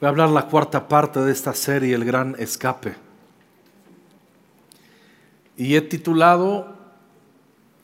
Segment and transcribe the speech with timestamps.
[0.00, 2.94] Voy a hablar la cuarta parte de esta serie, El Gran Escape.
[5.58, 6.74] Y he titulado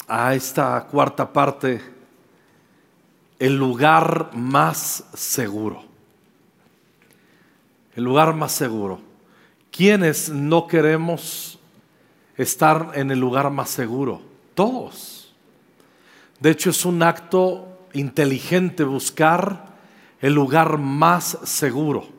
[0.08, 1.82] a esta cuarta parte
[3.38, 5.84] El lugar más seguro.
[7.94, 8.98] El lugar más seguro.
[9.70, 11.58] ¿Quiénes no queremos
[12.38, 14.22] estar en el lugar más seguro?
[14.54, 15.34] Todos.
[16.40, 19.65] De hecho, es un acto inteligente buscar
[20.20, 22.16] el lugar más seguro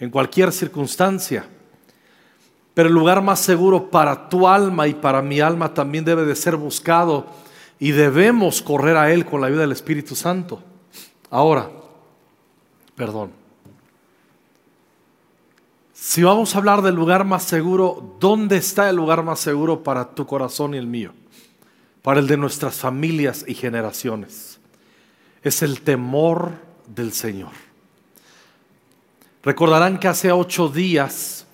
[0.00, 1.46] en cualquier circunstancia.
[2.74, 6.36] Pero el lugar más seguro para tu alma y para mi alma también debe de
[6.36, 7.26] ser buscado
[7.80, 10.62] y debemos correr a Él con la ayuda del Espíritu Santo.
[11.30, 11.70] Ahora,
[12.94, 13.32] perdón.
[15.92, 20.14] Si vamos a hablar del lugar más seguro, ¿dónde está el lugar más seguro para
[20.14, 21.12] tu corazón y el mío?
[22.02, 24.60] Para el de nuestras familias y generaciones.
[25.42, 27.52] Es el temor del Señor.
[29.42, 31.46] Recordarán que hace ocho días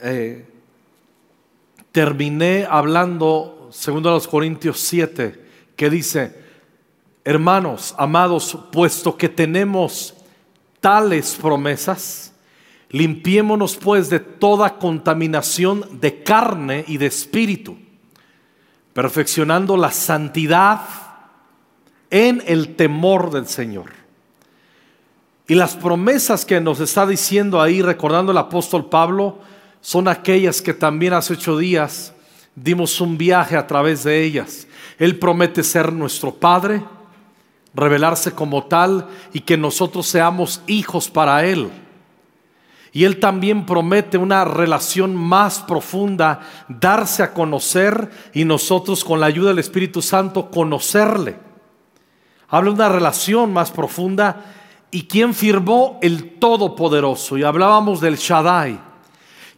[0.00, 0.46] eh,
[1.92, 5.44] terminé hablando, segundo a los Corintios 7,
[5.76, 6.34] que dice,
[7.24, 10.14] hermanos, amados, puesto que tenemos
[10.80, 12.32] tales promesas,
[12.90, 17.76] limpiémonos pues de toda contaminación de carne y de espíritu,
[18.92, 20.80] perfeccionando la santidad
[22.10, 23.99] en el temor del Señor.
[25.50, 29.40] Y las promesas que nos está diciendo ahí, recordando el apóstol Pablo,
[29.80, 32.12] son aquellas que también hace ocho días
[32.54, 34.68] dimos un viaje a través de ellas.
[34.96, 36.84] Él promete ser nuestro Padre,
[37.74, 41.68] revelarse como tal y que nosotros seamos hijos para Él.
[42.92, 49.26] Y Él también promete una relación más profunda, darse a conocer y nosotros con la
[49.26, 51.38] ayuda del Espíritu Santo conocerle.
[52.46, 54.44] Habla de una relación más profunda
[54.90, 55.98] ¿Y quién firmó?
[56.02, 57.38] El Todopoderoso.
[57.38, 58.80] Y hablábamos del Shaddai.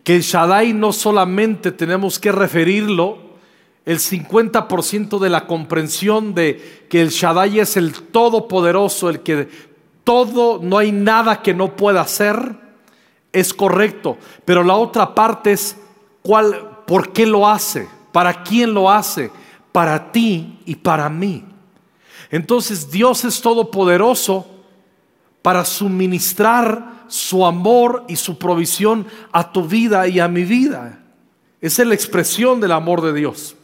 [0.05, 3.19] Que el Shaddai no solamente tenemos que referirlo,
[3.85, 9.49] el 50% de la comprensión de que el Shaddai es el Todopoderoso, el que
[10.05, 12.57] todo, no hay nada que no pueda hacer,
[13.33, 14.19] es correcto.
[14.45, 15.77] Pero la otra parte es
[16.23, 19.31] cuál, por qué lo hace, para quién lo hace,
[19.73, 21.45] para ti y para mí.
[22.31, 24.47] Entonces Dios es todopoderoso
[25.43, 31.01] para suministrar su amor y su provisión a tu vida y a mi vida.
[31.61, 33.57] Esa es la expresión del amor de Dios.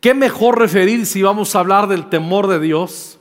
[0.00, 3.18] ¿Qué mejor referir si vamos a hablar del temor de Dios?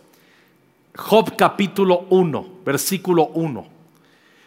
[0.95, 3.66] Job capítulo 1, versículo 1,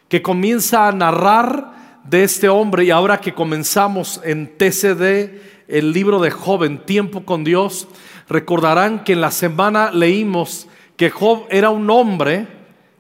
[0.09, 6.21] que comienza a narrar de este hombre y ahora que comenzamos en TCD, el libro
[6.21, 7.89] de Job en tiempo con Dios,
[8.29, 12.56] recordarán que en la semana leímos que Job era un hombre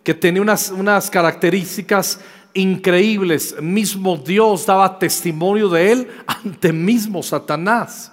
[0.07, 2.21] que tenía unas, unas características
[2.55, 3.61] increíbles.
[3.61, 8.13] Mismo Dios daba testimonio de él ante mismo Satanás.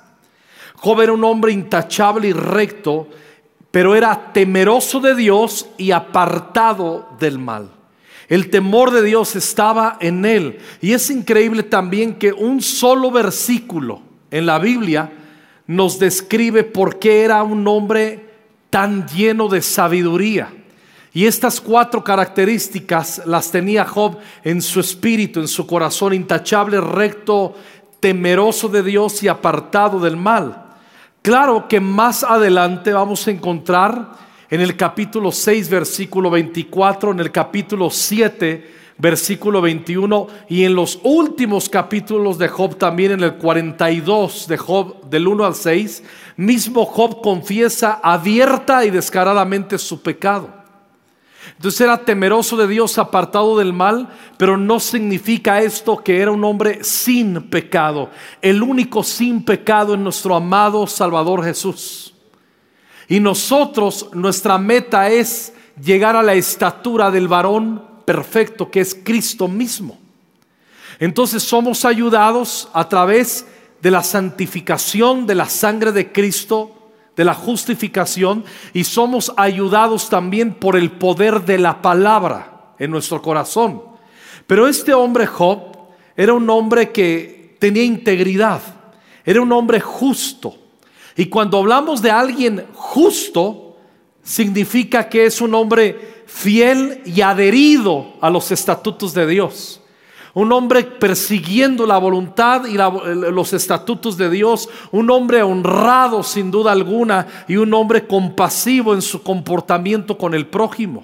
[0.77, 3.07] Job era un hombre intachable y recto,
[3.69, 7.69] pero era temeroso de Dios y apartado del mal.
[8.27, 10.57] El temor de Dios estaba en él.
[10.81, 14.01] Y es increíble también que un solo versículo
[14.31, 15.11] en la Biblia
[15.67, 18.31] nos describe por qué era un hombre
[18.71, 20.51] tan lleno de sabiduría.
[21.13, 27.53] Y estas cuatro características las tenía Job en su espíritu, en su corazón, intachable, recto,
[27.99, 30.71] temeroso de Dios y apartado del mal.
[31.21, 34.11] Claro que más adelante vamos a encontrar
[34.49, 40.99] en el capítulo 6, versículo 24, en el capítulo 7, versículo 21 y en los
[41.03, 46.03] últimos capítulos de Job también en el 42 de Job del 1 al 6,
[46.37, 50.62] mismo Job confiesa abierta y descaradamente su pecado.
[51.55, 56.43] Entonces era temeroso de Dios, apartado del mal, pero no significa esto que era un
[56.43, 58.09] hombre sin pecado.
[58.41, 62.13] El único sin pecado es nuestro amado Salvador Jesús.
[63.07, 69.47] Y nosotros, nuestra meta es llegar a la estatura del varón perfecto, que es Cristo
[69.47, 69.99] mismo.
[70.99, 73.45] Entonces somos ayudados a través
[73.81, 76.82] de la santificación de la sangre de Cristo
[77.15, 78.43] de la justificación
[78.73, 83.83] y somos ayudados también por el poder de la palabra en nuestro corazón.
[84.47, 85.77] Pero este hombre Job
[86.15, 88.61] era un hombre que tenía integridad,
[89.25, 90.55] era un hombre justo.
[91.15, 93.77] Y cuando hablamos de alguien justo,
[94.23, 99.82] significa que es un hombre fiel y adherido a los estatutos de Dios.
[100.35, 104.67] Un hombre persiguiendo la voluntad y los estatutos de Dios.
[104.91, 110.47] Un hombre honrado sin duda alguna y un hombre compasivo en su comportamiento con el
[110.47, 111.03] prójimo.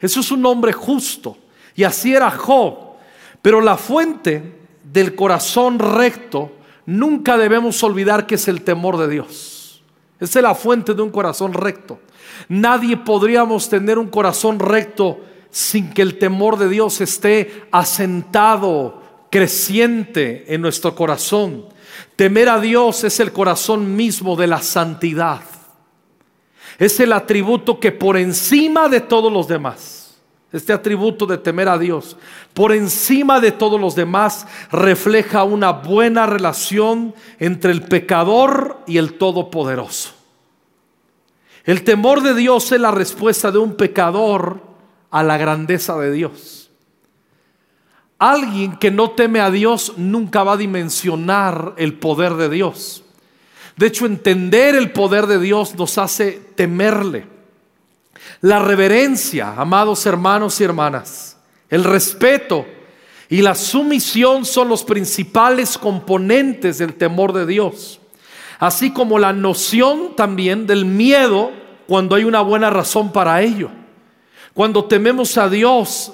[0.00, 1.36] Eso es un hombre justo.
[1.74, 2.92] Y así era Job.
[3.42, 4.60] Pero la fuente
[4.90, 6.52] del corazón recto,
[6.86, 9.82] nunca debemos olvidar que es el temor de Dios.
[10.18, 11.98] Esa es la fuente de un corazón recto.
[12.48, 15.20] Nadie podríamos tener un corazón recto
[15.52, 21.66] sin que el temor de Dios esté asentado, creciente en nuestro corazón.
[22.16, 25.42] Temer a Dios es el corazón mismo de la santidad.
[26.78, 30.16] Es el atributo que por encima de todos los demás,
[30.52, 32.16] este atributo de temer a Dios,
[32.54, 39.18] por encima de todos los demás, refleja una buena relación entre el pecador y el
[39.18, 40.14] Todopoderoso.
[41.64, 44.71] El temor de Dios es la respuesta de un pecador
[45.12, 46.70] a la grandeza de Dios.
[48.18, 53.04] Alguien que no teme a Dios nunca va a dimensionar el poder de Dios.
[53.76, 57.26] De hecho, entender el poder de Dios nos hace temerle.
[58.40, 61.36] La reverencia, amados hermanos y hermanas,
[61.68, 62.64] el respeto
[63.28, 68.00] y la sumisión son los principales componentes del temor de Dios.
[68.58, 71.50] Así como la noción también del miedo
[71.86, 73.70] cuando hay una buena razón para ello.
[74.54, 76.12] Cuando tememos a Dios,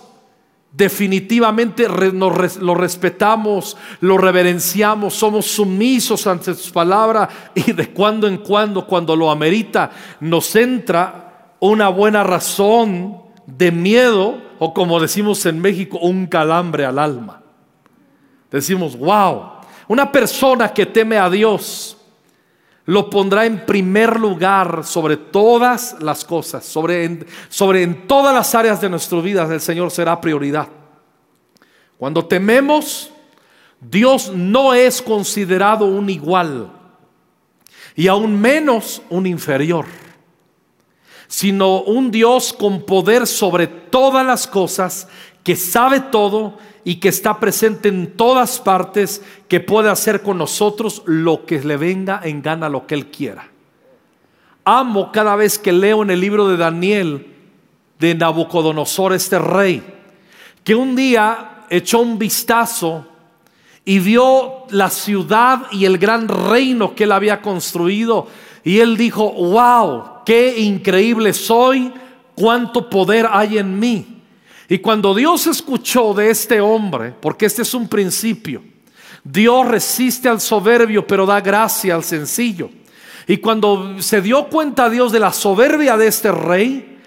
[0.73, 8.87] definitivamente lo respetamos, lo reverenciamos, somos sumisos ante su palabra y de cuando en cuando,
[8.87, 9.91] cuando lo amerita,
[10.21, 16.99] nos entra una buena razón de miedo o como decimos en México, un calambre al
[16.99, 17.43] alma.
[18.51, 19.43] Decimos, wow,
[19.89, 21.98] una persona que teme a Dios
[22.89, 28.55] lo pondrá en primer lugar sobre todas las cosas, sobre en, sobre en todas las
[28.55, 30.69] áreas de nuestra vida, el Señor será prioridad.
[31.99, 33.11] Cuando tememos,
[33.79, 36.73] Dios no es considerado un igual
[37.95, 39.85] y aún menos un inferior,
[41.27, 45.09] sino un Dios con poder sobre todas las cosas,
[45.49, 51.01] que sabe todo y que está presente en todas partes, que puede hacer con nosotros
[51.07, 53.49] lo que le venga en gana, lo que Él quiera.
[54.63, 57.35] Amo cada vez que leo en el libro de Daniel
[57.99, 59.83] de Nabucodonosor, este rey,
[60.63, 63.07] que un día echó un vistazo
[63.87, 68.27] y vio la ciudad y el gran reino que él había construido.
[68.65, 71.91] Y él dijo, wow, qué increíble soy,
[72.35, 74.18] cuánto poder hay en mí.
[74.69, 78.63] Y cuando Dios escuchó de este hombre, porque este es un principio,
[79.25, 82.71] Dios resiste al soberbio, pero da gracia al sencillo.
[83.27, 86.99] Y cuando se dio cuenta Dios de la soberbia de este rey,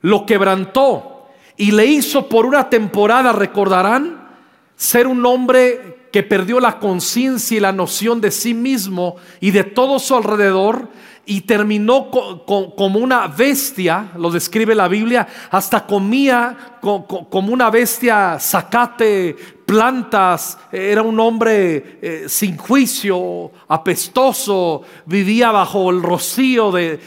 [0.00, 4.28] lo quebrantó y le hizo por una temporada, recordarán,
[4.76, 9.64] ser un hombre que perdió la conciencia y la noción de sí mismo y de
[9.64, 10.88] todo su alrededor
[11.28, 19.36] y terminó como una bestia, lo describe la Biblia, hasta comía como una bestia zacate,
[19.66, 26.98] plantas, era un hombre eh, sin juicio, apestoso, vivía bajo el rocío de...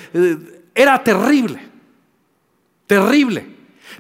[0.76, 1.60] era terrible,
[2.86, 3.48] terrible.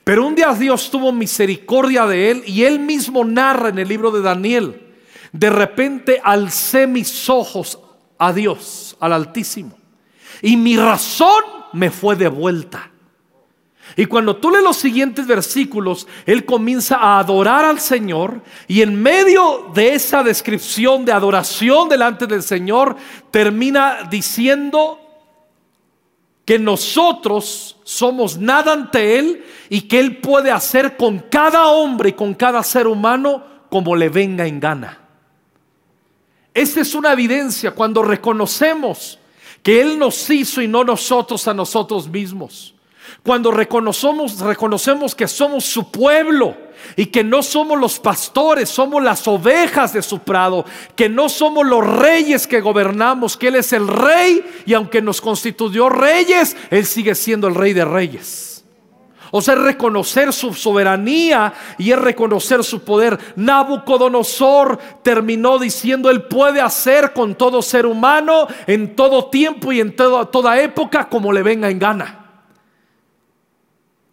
[0.03, 4.11] Pero un día Dios tuvo misericordia de él y él mismo narra en el libro
[4.11, 4.81] de Daniel,
[5.31, 7.79] de repente alcé mis ojos
[8.19, 9.80] a Dios, al Altísimo
[10.41, 11.43] y mi razón
[11.73, 12.91] me fue devuelta.
[13.95, 19.01] Y cuando tú lees los siguientes versículos, él comienza a adorar al Señor y en
[19.01, 22.95] medio de esa descripción de adoración delante del Señor,
[23.31, 24.99] termina diciendo
[26.45, 32.13] que nosotros somos nada ante Él y que Él puede hacer con cada hombre y
[32.13, 34.99] con cada ser humano como le venga en gana.
[36.53, 39.20] Esta es una evidencia cuando reconocemos
[39.63, 42.73] que Él nos hizo y no nosotros a nosotros mismos.
[43.23, 46.55] Cuando reconocemos, reconocemos que somos su pueblo
[46.95, 50.65] y que no somos los pastores, somos las ovejas de su prado,
[50.95, 55.21] que no somos los reyes que gobernamos, que Él es el rey y aunque nos
[55.21, 58.50] constituyó reyes, Él sigue siendo el rey de reyes.
[59.31, 63.17] O sea, reconocer su soberanía y es reconocer su poder.
[63.37, 69.95] Nabucodonosor terminó diciendo, Él puede hacer con todo ser humano, en todo tiempo y en
[69.95, 72.17] toda época, como le venga en gana.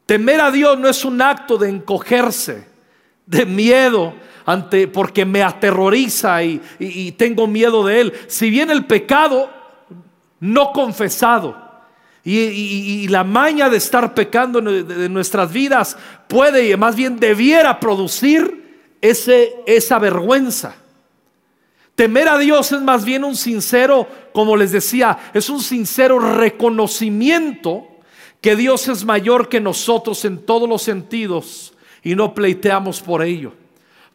[0.06, 2.68] Temer a Dios no es un acto de encogerse,
[3.26, 4.14] de miedo,
[4.46, 8.12] ante, porque me aterroriza y, y tengo miedo de Él.
[8.28, 9.50] Si bien el pecado
[10.40, 11.67] no confesado,
[12.24, 15.96] y, la maña de estar pecando en, nuestras vidas
[16.28, 20.74] puede, y más bien debiera producir ese, esa vergüenza.
[21.94, 27.88] Temer a Dios es más bien un sincero, como les decía, es un sincero reconocimiento
[28.40, 31.72] que Dios es mayor que nosotros en todos los sentidos
[32.02, 33.52] y no pleiteamos por ello.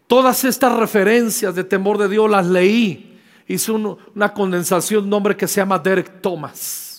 [0.08, 3.20] Todas estas referencias de temor de Dios las leí.
[3.48, 6.93] Hice una condensación de un nombre que se llama Derek Thomas.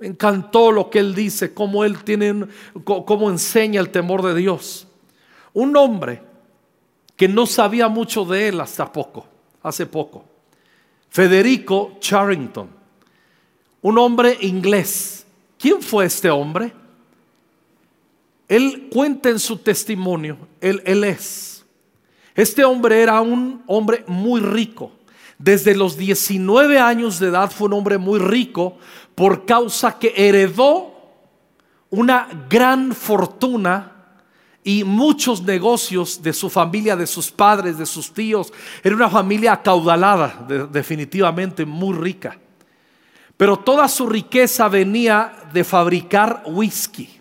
[0.00, 2.46] Encantó lo que él dice, cómo él tiene,
[2.84, 4.86] cómo enseña el temor de Dios.
[5.52, 6.22] Un hombre
[7.16, 9.26] que no sabía mucho de él hasta poco,
[9.62, 10.24] hace poco.
[11.10, 12.68] Federico Charrington,
[13.82, 15.26] un hombre inglés.
[15.58, 16.72] ¿Quién fue este hombre?
[18.46, 21.64] Él cuenta en su testimonio, él, él es.
[22.36, 24.92] Este hombre era un hombre muy rico.
[25.38, 28.78] Desde los 19 años de edad fue un hombre muy rico
[29.18, 30.94] por causa que heredó
[31.90, 34.14] una gran fortuna
[34.62, 38.52] y muchos negocios de su familia, de sus padres, de sus tíos.
[38.80, 42.38] Era una familia acaudalada, definitivamente muy rica.
[43.36, 47.20] Pero toda su riqueza venía de fabricar whisky.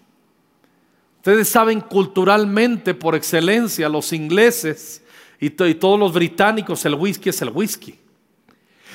[1.15, 5.01] Ustedes saben culturalmente por excelencia, los ingleses
[5.39, 7.97] y, y todos los británicos, el whisky es el whisky.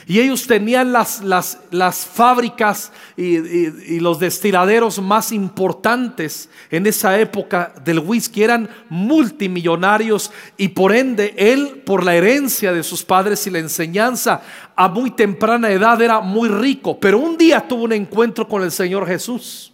[0.07, 7.19] Y ellos tenían las, las, las fábricas y, y, los destiladeros más importantes en esa
[7.21, 8.43] época del whisky.
[8.43, 14.43] Eran multimillonarios y por ende él, por la herencia de sus padres y la enseñanza,
[14.75, 16.99] a muy temprana edad era muy rico.
[16.99, 19.73] Pero un día tuvo un encuentro con el Señor Jesús.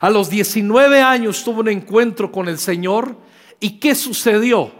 [0.00, 3.16] A los 19 años tuvo un encuentro con el Señor.
[3.60, 4.72] ¿Y qué sucedió?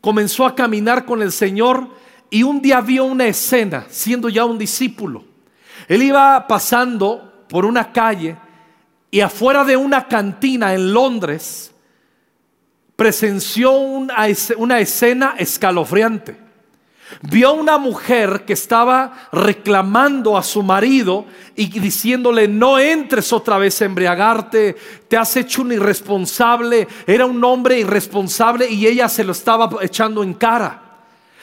[0.00, 1.88] Comenzó a caminar con el Señor
[2.30, 5.24] y un día vio una escena, siendo ya un discípulo.
[5.86, 8.36] Él iba pasando por una calle
[9.10, 11.72] y afuera de una cantina en Londres
[12.94, 14.26] presenció una,
[14.80, 16.36] escena escalofriante.
[17.22, 21.24] Vio una mujer que estaba reclamando a su marido
[21.56, 24.76] y diciéndole, no entres otra vez a embriagarte,
[25.08, 26.86] te has hecho un irresponsable.
[27.06, 30.87] Era un hombre irresponsable y ella se lo estaba echando en cara.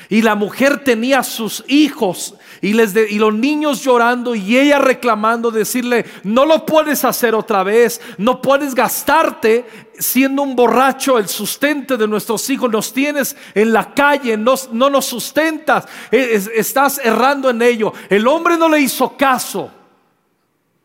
[0.10, 5.52] Y la mujer tenía sus hijos y, les y los niños llorando y ella reclamando,
[5.52, 9.66] decirle, no lo puedes hacer otra vez, no puedes gastarte
[9.98, 14.90] siendo un borracho el sustento de nuestros hijos, nos tienes en la calle, no, no
[14.90, 17.94] nos sustentas, e, estás errando en ello.
[18.10, 19.72] El hombre no le hizo caso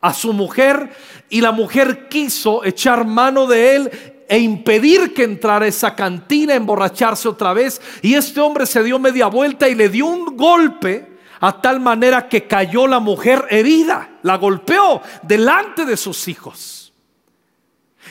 [0.00, 0.90] a su mujer
[1.28, 3.90] y la mujer quiso echar mano de él
[4.30, 7.82] e impedir que entrara esa cantina, emborracharse otra vez.
[8.00, 12.28] Y este hombre se dio media vuelta y le dio un golpe a tal manera
[12.28, 16.92] que cayó la mujer herida, la golpeó delante de sus hijos.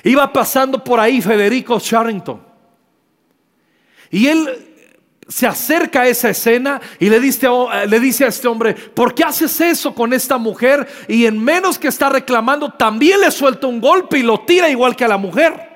[0.04, 2.44] Iba pasando por ahí Federico Charrington.
[4.12, 4.68] Y él
[5.26, 7.48] se acerca a esa escena y le dice,
[7.88, 10.86] le dice, a este hombre, ¿por qué haces eso con esta mujer?
[11.08, 14.98] Y en menos que está reclamando, también le suelta un golpe y lo tira igual
[14.98, 15.69] que a la mujer.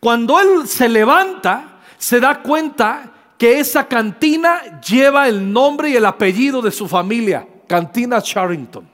[0.00, 6.06] Cuando él se levanta, se da cuenta que esa cantina lleva el nombre y el
[6.06, 8.88] apellido de su familia, Cantina Charrington.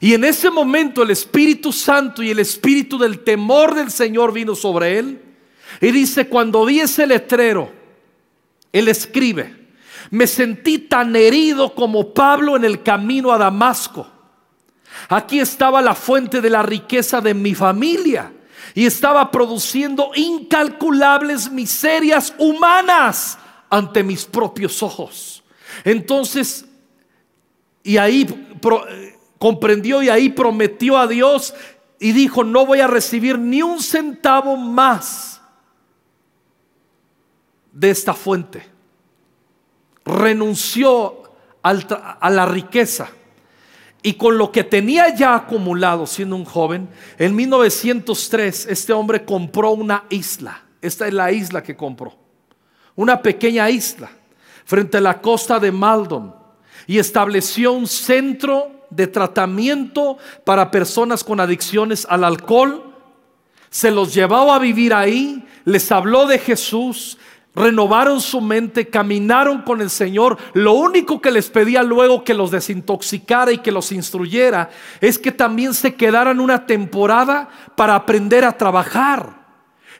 [0.00, 4.54] Y en ese momento el Espíritu Santo y el Espíritu del temor del Señor vino
[4.54, 5.22] sobre él.
[5.80, 7.72] Y dice, cuando vi ese letrero,
[8.72, 9.68] él escribe,
[10.10, 14.06] me sentí tan herido como Pablo en el camino a Damasco.
[15.08, 18.32] Aquí estaba la fuente de la riqueza de mi familia
[18.76, 23.38] y estaba produciendo incalculables miserias humanas
[23.70, 25.42] ante mis propios ojos.
[25.82, 26.66] Entonces,
[27.82, 28.26] y ahí
[29.38, 31.54] comprendió y ahí prometió a Dios
[31.98, 35.40] y dijo, no voy a recibir ni un centavo más
[37.72, 38.68] de esta fuente.
[40.04, 41.22] Renunció
[41.62, 43.08] a la riqueza
[44.06, 49.72] y con lo que tenía ya acumulado siendo un joven, en 1903 este hombre compró
[49.72, 50.62] una isla.
[50.80, 52.14] Esta es la isla que compró.
[52.94, 54.08] Una pequeña isla
[54.64, 56.32] frente a la costa de Maldon.
[56.86, 62.94] Y estableció un centro de tratamiento para personas con adicciones al alcohol.
[63.70, 67.18] Se los llevaba a vivir ahí, les habló de Jesús,
[67.56, 70.36] renovaron su mente, caminaron con el Señor.
[70.52, 74.70] Lo único que les pedía luego que los desintoxicara y que los instruyera
[75.00, 79.45] es que también se quedaran una temporada para aprender a trabajar.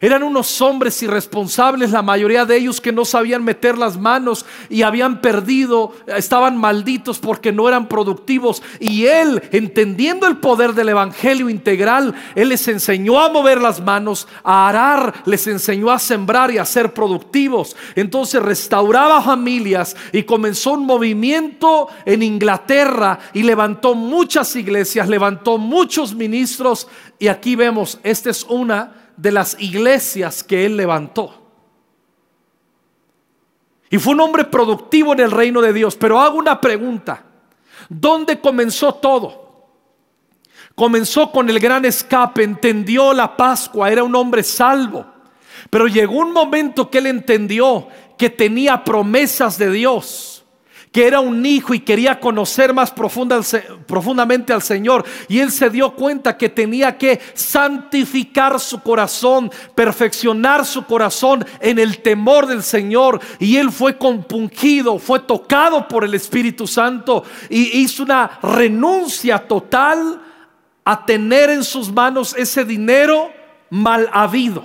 [0.01, 4.83] Eran unos hombres irresponsables, la mayoría de ellos que no sabían meter las manos y
[4.83, 8.63] habían perdido, estaban malditos porque no eran productivos.
[8.79, 14.29] Y él, entendiendo el poder del Evangelio integral, él les enseñó a mover las manos,
[14.45, 17.75] a arar, les enseñó a sembrar y a ser productivos.
[17.95, 26.15] Entonces restauraba familias y comenzó un movimiento en Inglaterra y levantó muchas iglesias, levantó muchos
[26.15, 26.87] ministros.
[27.19, 31.43] Y aquí vemos, esta es una de las iglesias que él levantó.
[33.91, 35.97] Y fue un hombre productivo en el reino de Dios.
[35.97, 37.25] Pero hago una pregunta.
[37.89, 39.47] ¿Dónde comenzó todo?
[40.75, 45.07] Comenzó con el gran escape, entendió la Pascua, era un hombre salvo.
[45.71, 50.36] Pero llegó un momento que él entendió que tenía promesas de Dios
[50.97, 55.05] que era un hijo y quería conocer más profundamente al Señor.
[55.29, 61.79] Y él se dio cuenta que tenía que santificar su corazón, perfeccionar su corazón en
[61.79, 63.21] el temor del Señor.
[63.39, 70.23] Y él fue compungido, fue tocado por el Espíritu Santo y hizo una renuncia total
[70.83, 73.31] a tener en sus manos ese dinero
[73.69, 74.65] mal habido.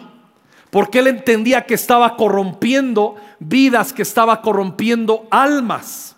[0.70, 6.11] Porque él entendía que estaba corrompiendo vidas, que estaba corrompiendo almas.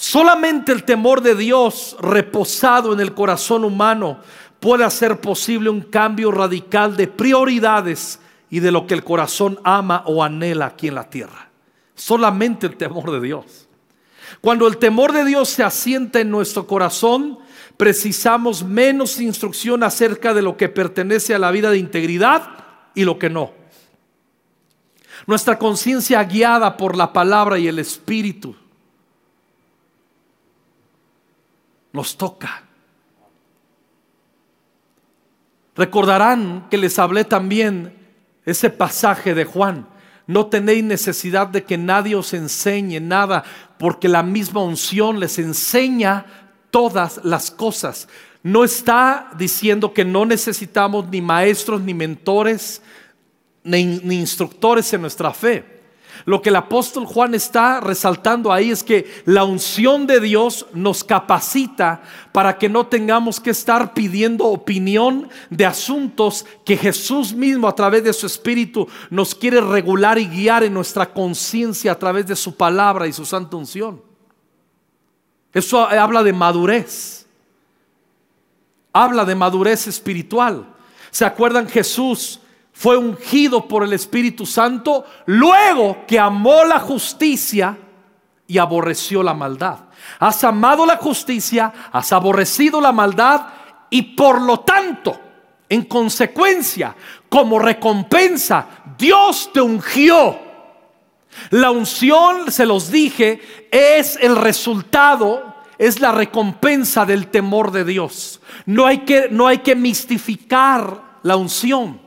[0.00, 4.20] Solamente el temor de Dios reposado en el corazón humano
[4.58, 10.02] puede hacer posible un cambio radical de prioridades y de lo que el corazón ama
[10.06, 11.50] o anhela aquí en la tierra.
[11.94, 13.68] Solamente el temor de Dios.
[14.40, 17.38] Cuando el temor de Dios se asienta en nuestro corazón,
[17.76, 22.48] precisamos menos instrucción acerca de lo que pertenece a la vida de integridad
[22.94, 23.52] y lo que no.
[25.26, 28.56] Nuestra conciencia guiada por la palabra y el Espíritu
[31.92, 32.64] nos toca.
[35.76, 37.94] Recordarán que les hablé también
[38.44, 39.86] ese pasaje de Juan.
[40.26, 43.44] No tenéis necesidad de que nadie os enseñe nada,
[43.78, 46.26] porque la misma unción les enseña
[46.70, 48.08] todas las cosas.
[48.42, 52.82] No está diciendo que no necesitamos ni maestros, ni mentores,
[53.64, 53.80] ni,
[54.14, 55.79] instructores en nuestra fe.
[56.24, 61.04] Lo que el apóstol Juan está resaltando ahí es que la unción de Dios nos
[61.04, 62.02] capacita
[62.32, 68.04] para que no tengamos que estar pidiendo opinión de asuntos que Jesús mismo a través
[68.04, 72.56] de su Espíritu nos quiere regular y guiar en nuestra conciencia a través de su
[72.56, 74.02] palabra y su santa unción.
[75.52, 77.26] Eso habla de madurez.
[78.92, 80.66] Habla de madurez espiritual.
[81.10, 82.40] ¿Se acuerdan Jesús?
[82.80, 87.76] Fue ungido por el Espíritu Santo luego que amó la justicia
[88.46, 89.80] y aborreció la maldad.
[90.18, 93.48] Has amado la justicia, has aborrecido la maldad
[93.90, 95.14] y por lo tanto,
[95.68, 96.96] en consecuencia,
[97.28, 98.66] como recompensa,
[98.96, 100.38] Dios te ungió.
[101.50, 108.40] La unción, se los dije, es el resultado, es la recompensa del temor de Dios.
[108.64, 111.99] No hay que, no hay que mistificar la unción.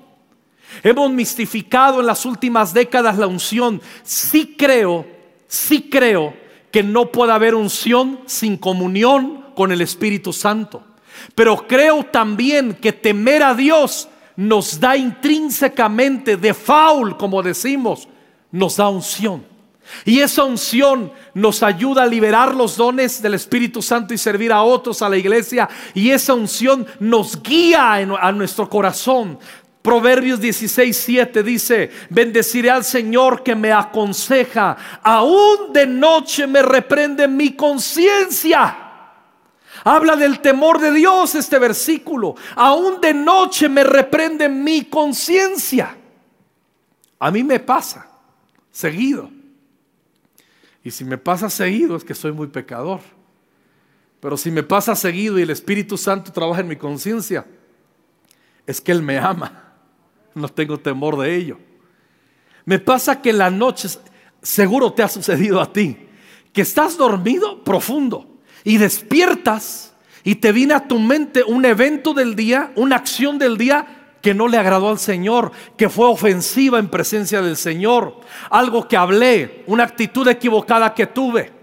[0.84, 3.82] Hemos mistificado en las últimas décadas la unción.
[4.04, 5.08] Sí creo,
[5.48, 6.34] sí creo
[6.72, 10.84] que no puede haber unción sin comunión con el Espíritu Santo.
[11.36, 18.10] Pero creo también que temer a Dios nos da intrínsecamente, de faul, como decimos,
[18.52, 19.46] nos da unción.
[20.06, 24.64] Y esa unción nos ayuda a liberar los dones del Espíritu Santo y servir a
[24.64, 25.70] otros, a la iglesia.
[25.94, 29.38] Y esa unción nos guía a nuestro corazón.
[29.84, 37.28] Proverbios 16, 7 dice, bendeciré al Señor que me aconseja, aún de noche me reprende
[37.28, 38.78] mi conciencia.
[39.84, 45.98] Habla del temor de Dios este versículo, aún de noche me reprende mi conciencia.
[47.20, 48.08] A mí me pasa
[48.72, 49.30] seguido.
[50.82, 53.02] Y si me pasa seguido es que soy muy pecador.
[54.22, 57.46] Pero si me pasa seguido y el Espíritu Santo trabaja en mi conciencia,
[58.66, 59.63] es que Él me ama
[60.36, 61.60] no tengo temor de ello.
[62.66, 64.00] Me pasa que en las noches,
[64.42, 65.98] seguro te ha sucedido a ti,
[66.52, 68.28] que estás dormido profundo
[68.64, 69.94] y despiertas
[70.24, 74.34] y te viene a tu mente un evento del día, una acción del día que
[74.34, 79.64] no le agradó al Señor, que fue ofensiva en presencia del Señor, algo que hablé,
[79.68, 81.63] una actitud equivocada que tuve.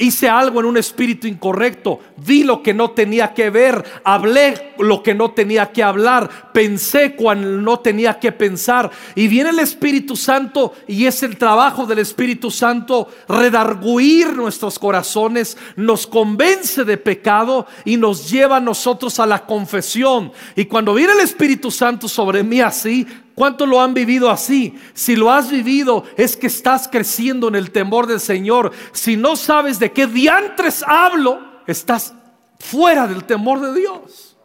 [0.00, 5.02] Hice algo en un espíritu incorrecto, vi lo que no tenía que ver, hablé lo
[5.02, 8.92] que no tenía que hablar, pensé cuando no tenía que pensar.
[9.16, 15.58] Y viene el Espíritu Santo y es el trabajo del Espíritu Santo redarguir nuestros corazones,
[15.74, 20.30] nos convence de pecado y nos lleva a nosotros a la confesión.
[20.54, 23.04] Y cuando viene el Espíritu Santo sobre mí así,
[23.38, 24.76] ¿Cuánto lo han vivido así?
[24.94, 28.72] Si lo has vivido es que estás creciendo en el temor del Señor.
[28.90, 32.14] Si no sabes de qué diantres hablo, estás
[32.58, 34.36] fuera del temor de Dios.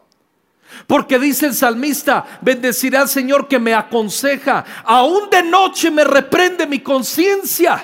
[0.85, 6.67] Porque dice el salmista, bendeciré al Señor que me aconseja, aún de noche me reprende
[6.67, 7.83] mi conciencia.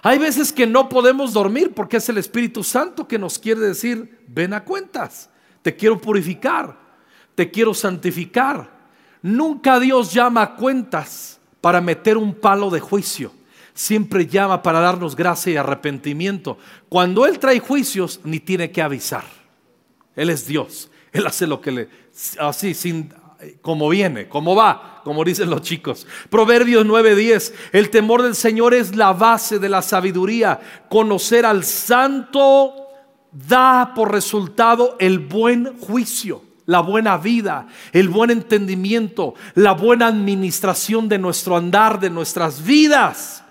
[0.00, 4.24] Hay veces que no podemos dormir porque es el Espíritu Santo que nos quiere decir,
[4.28, 5.28] ven a cuentas,
[5.60, 6.74] te quiero purificar,
[7.34, 8.79] te quiero santificar.
[9.22, 13.32] Nunca Dios llama a cuentas para meter un palo de juicio.
[13.74, 16.58] Siempre llama para darnos gracia y arrepentimiento.
[16.88, 19.24] Cuando Él trae juicios, ni tiene que avisar.
[20.16, 20.90] Él es Dios.
[21.12, 21.88] Él hace lo que le...
[22.38, 23.12] Así, sin,
[23.62, 26.06] como viene, como va, como dicen los chicos.
[26.28, 30.60] Proverbios 9:10, el temor del Señor es la base de la sabiduría.
[30.88, 32.74] Conocer al santo
[33.32, 41.08] da por resultado el buen juicio la buena vida, el buen entendimiento, la buena administración
[41.08, 43.42] de nuestro andar, de nuestras vidas.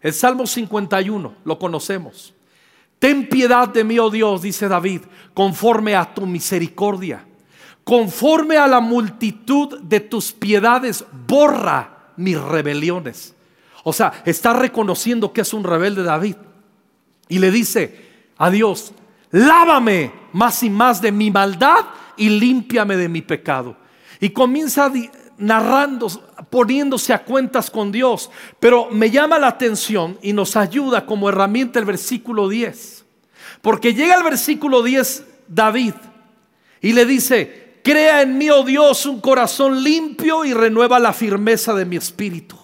[0.00, 2.34] El Salmo 51 lo conocemos.
[2.98, 5.02] Ten piedad de mí, oh Dios, dice David,
[5.34, 7.24] conforme a tu misericordia,
[7.84, 13.34] conforme a la multitud de tus piedades, borra mis rebeliones.
[13.84, 16.36] O sea, está reconociendo que es un rebelde David.
[17.28, 18.92] Y le dice a Dios,
[19.30, 21.84] lávame más y más de mi maldad
[22.22, 23.76] y límpiame de mi pecado.
[24.20, 24.92] Y comienza
[25.38, 26.06] narrando,
[26.50, 28.30] poniéndose a cuentas con Dios.
[28.60, 33.04] Pero me llama la atención y nos ayuda como herramienta el versículo 10.
[33.60, 35.94] Porque llega el versículo 10 David
[36.80, 41.74] y le dice, crea en mí, oh Dios, un corazón limpio y renueva la firmeza
[41.74, 42.56] de mi espíritu.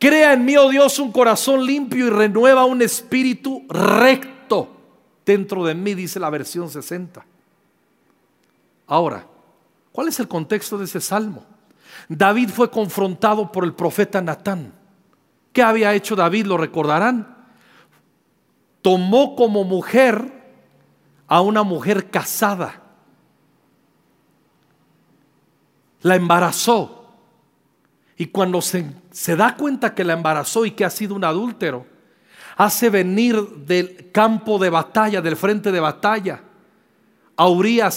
[0.00, 4.76] Crea en mí, oh Dios, un corazón limpio y renueva un espíritu recto
[5.24, 7.24] dentro de mí, dice la versión 60.
[8.88, 9.26] Ahora,
[9.92, 11.44] ¿cuál es el contexto de ese salmo?
[12.08, 14.72] David fue confrontado por el profeta Natán.
[15.52, 16.46] ¿Qué había hecho David?
[16.46, 17.36] Lo recordarán.
[18.80, 20.32] Tomó como mujer
[21.26, 22.82] a una mujer casada.
[26.00, 27.12] La embarazó.
[28.16, 31.86] Y cuando se, se, da cuenta que la embarazó y que ha sido un adúltero,
[32.56, 36.42] hace venir del campo de batalla, del frente de batalla,
[37.38, 37.46] a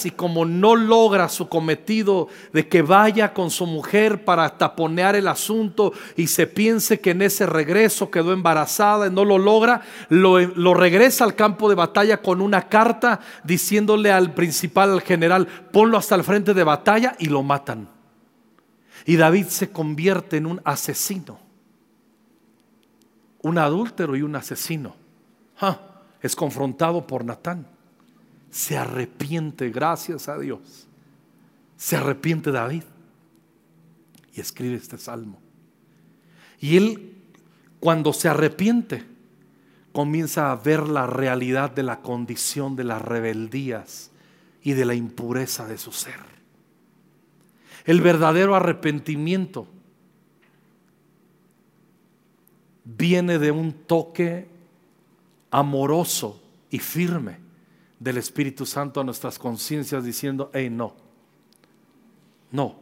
[0.04, 5.27] y como no logra su cometido de que vaya con su mujer para taponear el
[5.27, 10.73] asunto y se piense que en ese regreso quedó embarazada y no lo logra, lo,
[10.75, 16.13] regresa al campo de batalla con una carta diciéndole al principal, al general, ponlo hasta
[16.13, 17.89] el frente de batalla y lo matan.
[19.08, 21.39] Y David se convierte en un asesino,
[23.41, 24.95] un adúltero y un asesino.
[26.21, 27.81] Es confrontado por Natán
[28.52, 30.88] se arrepiente, gracias a Dios.
[31.78, 32.84] Se arrepiente David
[34.36, 35.40] y escribe este salmo.
[36.60, 37.16] Y él,
[37.80, 39.04] cuando se arrepiente,
[39.94, 44.12] comienza a ver la realidad de la condición de las rebeldías
[44.62, 46.20] y de la impureza de su ser.
[47.86, 49.66] El verdadero arrepentimiento
[52.84, 54.48] viene de un toque
[55.50, 57.40] amoroso y firme
[58.02, 60.96] del Espíritu Santo a nuestras conciencias diciendo, hey, no,
[62.52, 62.76] no.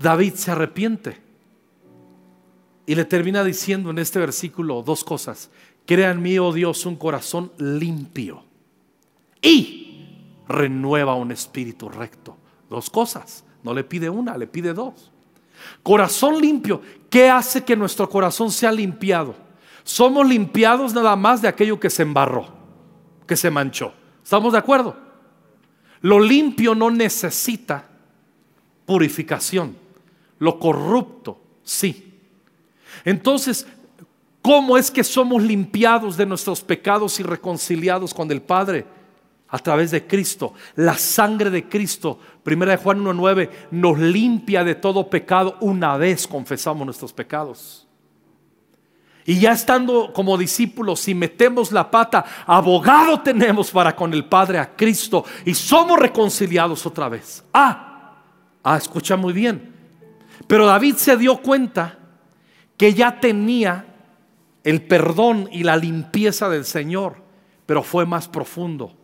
[0.00, 1.22] David se arrepiente
[2.84, 5.48] y le termina diciendo en este versículo dos cosas.
[5.86, 8.42] Crea en mí, oh Dios, un corazón limpio
[9.40, 10.08] y
[10.48, 12.36] renueva un espíritu recto.
[12.68, 13.44] Dos cosas.
[13.62, 15.12] No le pide una, le pide dos.
[15.84, 16.82] Corazón limpio.
[17.08, 19.36] ¿Qué hace que nuestro corazón sea limpiado?
[19.84, 22.48] Somos limpiados nada más de aquello que se embarró,
[23.24, 24.01] que se manchó.
[24.22, 24.96] ¿Estamos de acuerdo?
[26.00, 27.88] Lo limpio no necesita
[28.84, 29.76] purificación.
[30.38, 32.20] Lo corrupto, sí.
[33.04, 33.66] Entonces,
[34.40, 38.84] ¿cómo es que somos limpiados de nuestros pecados y reconciliados con el Padre?
[39.48, 40.54] A través de Cristo.
[40.76, 46.26] La sangre de Cristo, primera de Juan 1.9, nos limpia de todo pecado una vez
[46.26, 47.86] confesamos nuestros pecados.
[49.24, 54.58] Y ya estando como discípulos, si metemos la pata, abogado tenemos para con el Padre
[54.58, 57.44] a Cristo y somos reconciliados otra vez.
[57.52, 58.16] Ah,
[58.64, 59.74] ah, escucha muy bien.
[60.48, 61.98] Pero David se dio cuenta
[62.76, 63.86] que ya tenía
[64.64, 67.22] el perdón y la limpieza del Señor,
[67.64, 68.96] pero fue más profundo.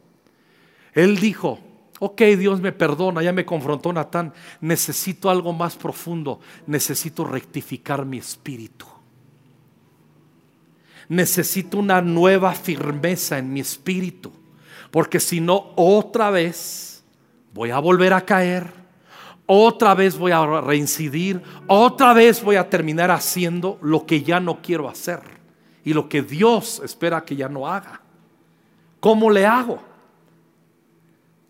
[0.95, 1.61] Él dijo,
[2.01, 8.19] ok, Dios me perdona, ya me confrontó Natán, necesito algo más profundo, necesito rectificar mi
[8.19, 8.98] espíritu
[11.09, 14.33] necesito una nueva firmeza en mi espíritu,
[14.91, 17.05] porque si no, otra vez
[17.55, 18.67] voy a volver a caer,
[19.47, 24.61] otra vez voy a reincidir, otra vez voy a terminar haciendo lo que ya no
[24.61, 25.21] quiero hacer
[25.85, 28.03] y lo que Dios espera que ya no haga.
[29.01, 29.83] ¿Cómo le hago?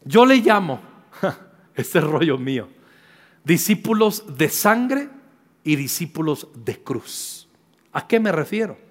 [0.05, 0.81] Yo le llamo,
[1.75, 2.69] este rollo mío,
[3.43, 5.09] discípulos de sangre
[5.65, 7.49] y discípulos de cruz.
[7.93, 8.88] ¿A qué me refiero?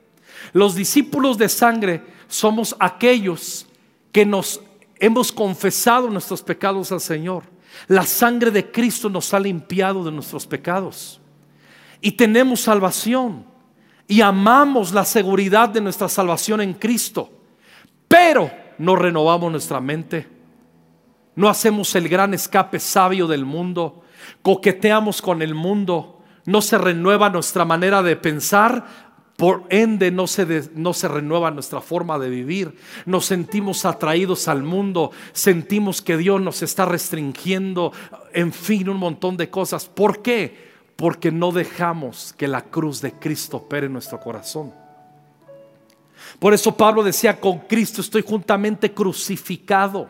[0.54, 3.68] Los discípulos de sangre somos aquellos
[4.12, 4.62] que nos
[5.00, 7.44] hemos confesado nuestros pecados al Señor.
[7.88, 11.22] La sangre de Cristo nos ha limpiado de nuestros pecados.
[12.02, 13.46] Y tenemos salvación.
[14.08, 17.30] Y amamos la seguridad de nuestra salvación en Cristo.
[18.08, 20.28] Pero no renovamos nuestra mente.
[21.36, 24.04] No hacemos el gran escape sabio del mundo.
[24.42, 26.22] Coqueteamos con el mundo.
[26.46, 29.07] No se renueva nuestra manera de pensar
[29.38, 32.76] por ende no se, no se renueva nuestra forma de vivir.
[33.06, 35.12] Nos sentimos atraídos al mundo.
[35.32, 37.94] Sentimos que Dios nos está restringiendo.
[38.34, 39.86] En fin, un montón de cosas.
[39.86, 40.72] ¿Por qué?
[40.96, 44.74] Porque no dejamos que la cruz de Cristo opere en nuestro corazón.
[46.40, 50.10] Por eso Pablo decía, con Cristo estoy juntamente crucificado.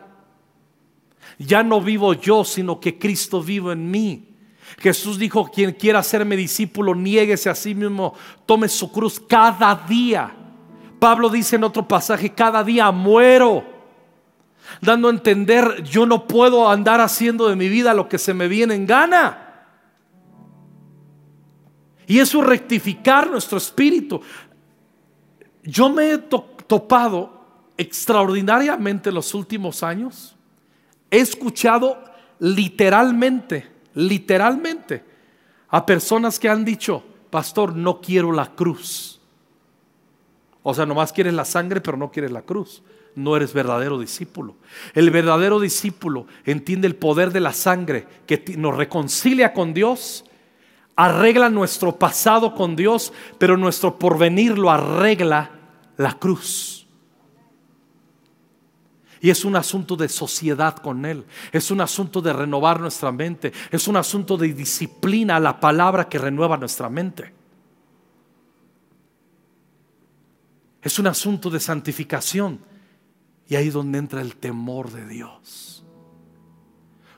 [1.38, 4.27] Ya no vivo yo, sino que Cristo vive en mí.
[4.78, 8.14] Jesús dijo, quien quiera hacerme discípulo, niéguese a sí mismo,
[8.46, 10.34] tome su cruz cada día.
[10.98, 13.64] Pablo dice en otro pasaje, cada día muero,
[14.80, 18.48] dando a entender, yo no puedo andar haciendo de mi vida lo que se me
[18.48, 19.44] viene en gana.
[22.06, 24.20] Y eso es rectificar nuestro espíritu.
[25.62, 27.38] Yo me he topado
[27.76, 30.34] extraordinariamente en los últimos años.
[31.10, 32.02] He escuchado
[32.38, 35.04] literalmente literalmente,
[35.68, 39.20] a personas que han dicho, pastor, no quiero la cruz.
[40.62, 42.82] O sea, nomás quieres la sangre, pero no quieres la cruz.
[43.14, 44.56] No eres verdadero discípulo.
[44.94, 50.24] El verdadero discípulo entiende el poder de la sangre que nos reconcilia con Dios,
[50.94, 55.50] arregla nuestro pasado con Dios, pero nuestro porvenir lo arregla
[55.96, 56.77] la cruz.
[59.20, 61.24] Y es un asunto de sociedad con Él.
[61.52, 63.52] Es un asunto de renovar nuestra mente.
[63.70, 67.32] Es un asunto de disciplina a la palabra que renueva nuestra mente.
[70.82, 72.60] Es un asunto de santificación.
[73.48, 75.84] Y ahí es donde entra el temor de Dios.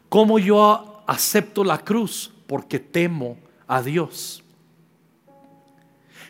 [0.09, 2.33] ¿Cómo yo acepto la cruz?
[2.47, 3.37] Porque temo
[3.67, 4.43] a Dios.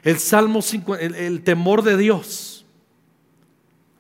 [0.03, 2.50] El Salmo 5, el temor de Dios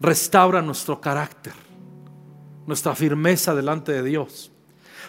[0.00, 1.52] restaura nuestro carácter,
[2.66, 4.50] nuestra firmeza delante de Dios,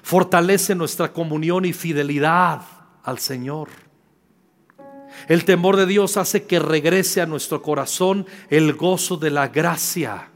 [0.03, 2.61] fortalece nuestra comunión y fidelidad
[3.03, 3.69] al Señor.
[5.27, 10.29] El temor de Dios hace que regrese a nuestro corazón el gozo de la gracia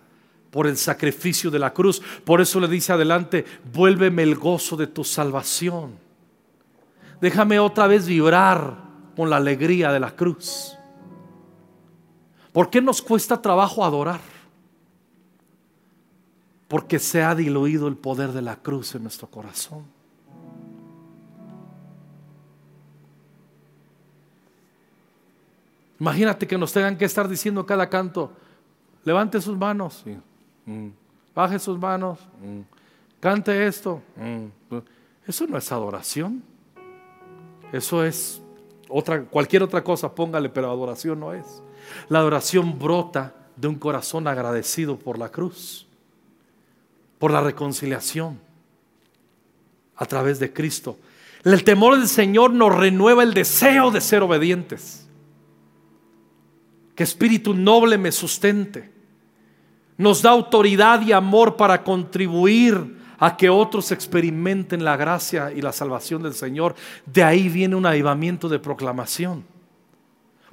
[0.51, 2.01] por el sacrificio de la cruz.
[2.23, 5.97] Por eso le dice adelante, vuélveme el gozo de tu salvación.
[7.19, 8.77] Déjame otra vez vibrar
[9.15, 10.77] con la alegría de la cruz.
[12.51, 14.34] ¿Por qué nos cuesta trabajo adorar?
[16.67, 19.85] Porque se ha diluido el poder de la cruz en nuestro corazón.
[25.99, 28.31] Imagínate que nos tengan que estar diciendo cada canto,
[29.03, 30.03] levante sus manos,
[30.65, 30.87] mm.
[31.33, 32.61] baje sus manos, mm.
[33.19, 34.01] cante esto.
[34.17, 34.77] Mm.
[35.25, 36.43] Eso no es adoración.
[37.71, 38.41] Eso es
[38.89, 41.63] otra, cualquier otra cosa, póngale, pero adoración no es.
[42.09, 45.87] La adoración brota de un corazón agradecido por la cruz
[47.19, 48.39] por la reconciliación
[49.95, 50.97] a través de Cristo.
[51.43, 55.07] El temor del Señor nos renueva el deseo de ser obedientes.
[56.95, 58.91] Que espíritu noble me sustente.
[59.97, 65.71] Nos da autoridad y amor para contribuir a que otros experimenten la gracia y la
[65.71, 66.75] salvación del Señor.
[67.05, 69.54] De ahí viene un avivamiento de proclamación.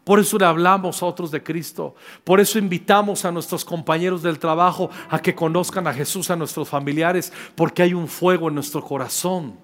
[0.04, 1.94] Por eso le hablamos a otros de Cristo.
[2.24, 6.68] Por eso invitamos a nuestros compañeros del trabajo a que conozcan a Jesús, a nuestros
[6.68, 9.54] familiares, porque hay un fuego en nuestro corazón.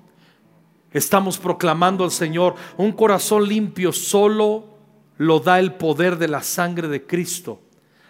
[0.92, 4.78] Estamos proclamando al Señor un corazón limpio solo
[5.18, 7.60] lo da el poder de la sangre de Cristo,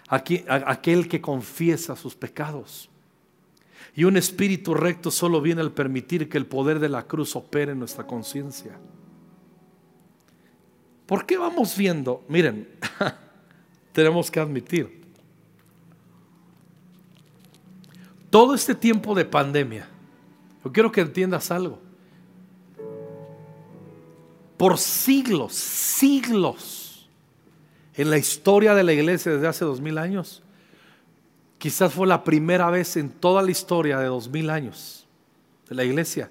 [0.09, 2.91] aquel que confiesa sus pecados.
[3.95, 7.73] Y un espíritu recto solo viene al permitir que el poder de la cruz opere
[7.73, 8.79] en nuestra conciencia.
[11.09, 12.23] ¿Por qué vamos viendo?
[12.29, 12.69] Miren,
[13.93, 15.01] tenemos que admitir,
[18.29, 19.89] todo este tiempo de pandemia,
[20.63, 21.81] yo quiero que entiendas algo.
[24.59, 27.09] Por siglos, siglos,
[27.95, 30.43] en la historia de la iglesia desde hace dos mil años,
[31.57, 35.07] quizás fue la primera vez en toda la historia de dos mil años
[35.71, 36.31] de la iglesia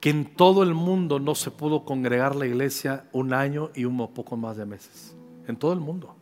[0.00, 3.96] que en todo el mundo no se pudo congregar la iglesia un año y un
[4.12, 5.16] poco más de meses.
[5.46, 6.14] En todo el mundo.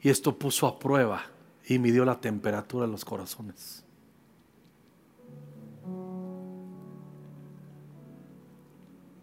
[0.00, 1.22] Y esto puso a prueba
[1.66, 3.84] y midió la temperatura de los corazones.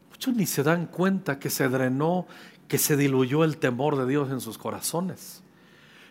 [0.10, 2.26] Muchos ni se dan cuenta que se drenó,
[2.68, 5.44] que se diluyó el temor de Dios en sus corazones.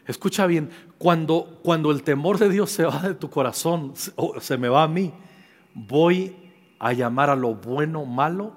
[0.06, 4.56] Escucha bien, cuando, cuando el temor de Dios se va de tu corazón, o se
[4.56, 5.12] me va a mí,
[5.74, 6.45] voy
[6.78, 8.52] a llamar a lo bueno malo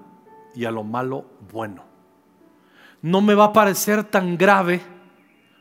[0.56, 1.84] y a lo malo bueno.
[3.02, 4.82] No me va a parecer tan grave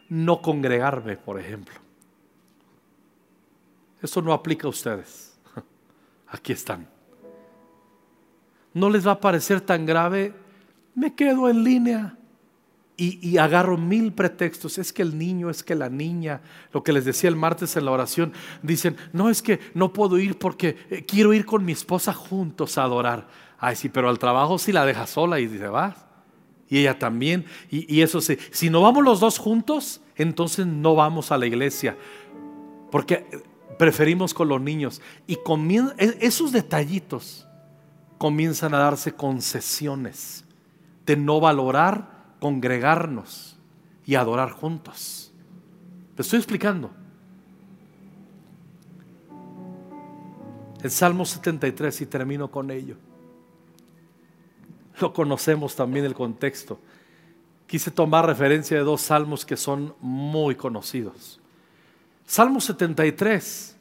[0.08, 1.74] no congregarme, por ejemplo.
[4.02, 5.38] Eso no aplica a ustedes.
[6.28, 6.88] Aquí están.
[8.74, 10.34] No les va a parecer tan grave,
[10.94, 12.17] me quedo en línea
[13.00, 14.76] y, agarro mil pretextos.
[14.76, 16.40] Es que el niño, es que la niña,
[16.72, 20.18] lo que les decía el martes en la oración, dicen, no es que no puedo
[20.18, 23.28] ir porque eh, quiero ir con mi esposa juntos a adorar.
[23.56, 26.06] Ay, sí, pero al trabajo sí la deja sola y dice, vas.
[26.68, 27.46] Y ella también.
[27.70, 31.96] Y, eso sí, si no vamos los dos juntos, entonces no vamos a la iglesia.
[32.90, 33.24] Porque
[33.78, 35.00] preferimos con los niños.
[35.28, 37.46] Y e, esos detallitos
[38.18, 40.44] comienzan a darse concesiones
[41.06, 43.56] de no valorar congregarnos
[44.04, 45.32] y adorar juntos.
[46.14, 46.90] Te estoy explicando.
[50.82, 52.96] El Salmo 73 y termino con ello.
[55.00, 56.78] Lo conocemos también el contexto.
[57.66, 61.40] Quise tomar referencia de dos salmos que son muy conocidos.
[62.26, 63.76] Salmo 73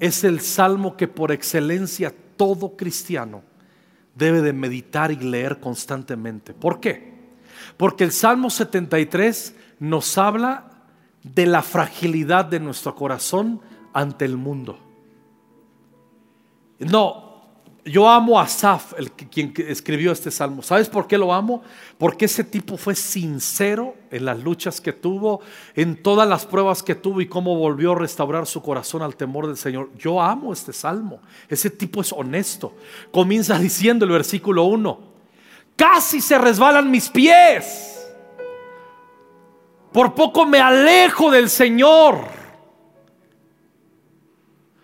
[0.00, 3.42] es el salmo que por excelencia todo cristiano
[4.14, 6.52] debe de meditar y leer constantemente.
[6.54, 7.15] ¿Por qué?
[7.76, 10.70] Porque el Salmo 73 nos habla
[11.22, 13.60] de la fragilidad de nuestro corazón
[13.92, 14.78] ante el mundo.
[16.78, 17.26] No,
[17.84, 20.62] yo amo a Asaf, el quien escribió este salmo.
[20.62, 21.62] ¿Sabes por qué lo amo?
[21.98, 25.40] Porque ese tipo fue sincero en las luchas que tuvo,
[25.74, 29.46] en todas las pruebas que tuvo y cómo volvió a restaurar su corazón al temor
[29.46, 29.90] del Señor.
[29.96, 31.20] Yo amo este salmo.
[31.48, 32.74] Ese tipo es honesto.
[33.12, 35.15] Comienza diciendo el versículo 1
[35.76, 37.92] casi se resbalan mis pies.
[39.92, 42.34] Por poco me alejo del Señor.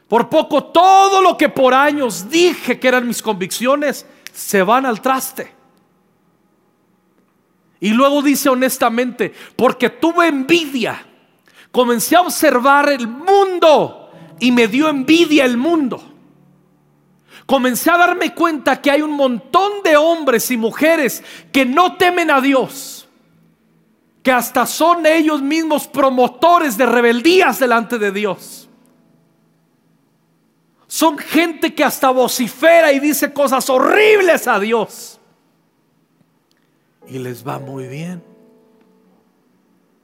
[0.09, 5.01] Por poco todo lo que por años dije que eran mis convicciones se van al
[5.01, 5.55] traste.
[7.81, 11.05] Y luego dice honestamente, porque tuve envidia,
[11.73, 16.12] comencé a observar el mundo y me dio envidia el mundo
[17.53, 22.31] comencé a darme cuenta que hay un montón de hombres y mujeres que no temen
[22.31, 23.07] a Dios,
[24.23, 28.71] que hasta son ellos mismos promotores de rebeldías delante de Dios.
[30.87, 35.21] Son gente que hasta vocifera y dice cosas horribles a Dios.
[37.07, 38.25] Y les va muy bien.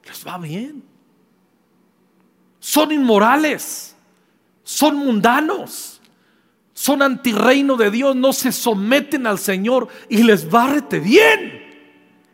[0.05, 0.83] Les va bien.
[2.59, 3.95] Son inmorales.
[4.63, 5.88] Son mundanos
[6.79, 11.61] son antirreino de Dios, no se someten al Señor y les barrete bien.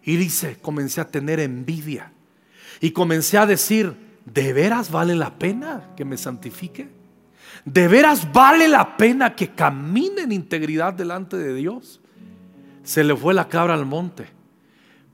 [0.03, 2.11] Y dice, comencé a tener envidia
[2.79, 6.87] y comencé a decir, ¿de veras vale la pena que me santifique?
[7.65, 11.99] ¿De veras vale la pena que camine en integridad delante de Dios?
[12.83, 14.27] Se le fue la cabra al monte.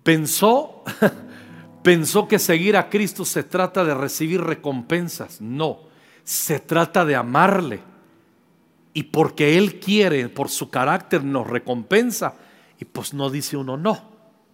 [0.04, 0.84] Pensó,
[1.84, 5.39] pensó que seguir a Cristo se trata de recibir recompensas.
[5.39, 5.84] No,
[6.26, 7.91] se trata de amarle
[8.94, 12.36] y porque Él quiere, por su carácter, nos recompensa.
[12.80, 14.02] Y pues no dice uno no,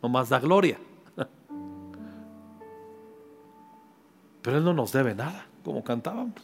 [0.02, 0.80] nomás da gloria.
[4.42, 6.36] Pero Él no nos debe nada, como cantábamos.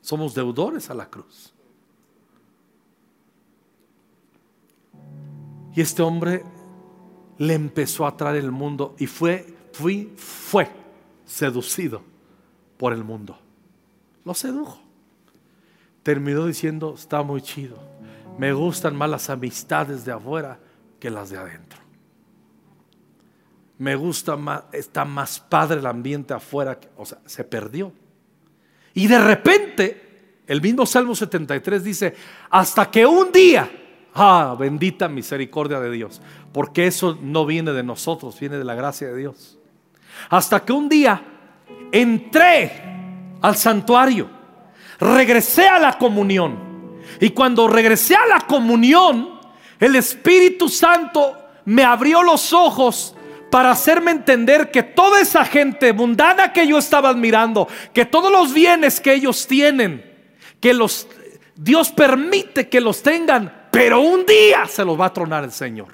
[0.00, 1.52] Somos deudores a la cruz.
[5.74, 6.42] Y este hombre
[7.36, 10.68] le empezó a traer el mundo y fue, fui, fue
[11.24, 12.02] seducido
[12.76, 13.38] por el mundo.
[14.24, 14.87] Lo sedujo
[16.08, 17.76] terminó diciendo, está muy chido.
[18.38, 20.58] Me gustan más las amistades de afuera
[20.98, 21.80] que las de adentro.
[23.76, 26.80] Me gusta más, está más padre el ambiente afuera.
[26.96, 27.92] o sea, se perdió.
[28.94, 32.14] Y de repente, el mismo Salmo 73 dice,
[32.48, 33.70] hasta que un día,
[34.14, 36.22] ah, bendita misericordia de Dios,
[36.54, 39.58] porque eso no viene de nosotros, viene de la gracia de Dios.
[40.30, 41.22] Hasta que un día
[41.92, 42.72] entré
[43.42, 44.37] al santuario
[44.98, 46.68] regresé a la comunión.
[47.20, 49.40] Y cuando regresé a la comunión,
[49.80, 53.14] el Espíritu Santo me abrió los ojos
[53.50, 58.52] para hacerme entender que toda esa gente mundana que yo estaba admirando, que todos los
[58.52, 60.04] bienes que ellos tienen,
[60.60, 61.06] que los
[61.54, 65.88] Dios permite que los tengan, pero un día se los va a tronar el Señor.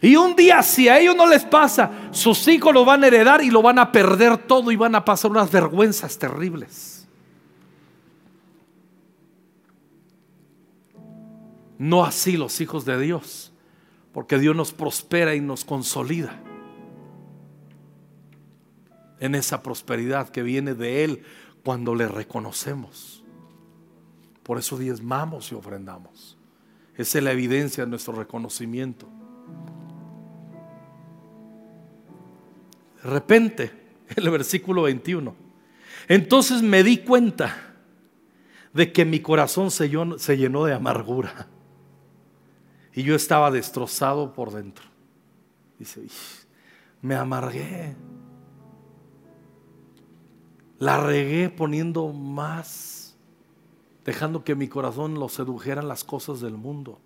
[0.00, 3.42] Y un día si a ellos no les pasa, sus hijos lo van a heredar
[3.42, 6.97] y lo van a perder todo y van a pasar unas vergüenzas terribles.
[11.78, 13.52] No así los hijos de Dios,
[14.12, 16.42] porque Dios nos prospera y nos consolida
[19.20, 21.22] en esa prosperidad que viene de Él
[21.64, 23.22] cuando le reconocemos.
[24.42, 26.36] Por eso diezmamos y ofrendamos.
[26.96, 29.08] Esa es la evidencia de nuestro reconocimiento.
[33.04, 33.72] De repente,
[34.16, 35.34] en el versículo 21,
[36.08, 37.76] entonces me di cuenta
[38.72, 41.48] de que mi corazón se llenó, de amargura
[42.94, 44.84] y yo estaba destrozado por dentro.
[45.78, 46.06] Dice,
[47.00, 47.94] me amargué.
[50.78, 53.16] La regué poniendo más,
[54.04, 57.00] dejando que mi corazón lo sedujeran las cosas del mundo.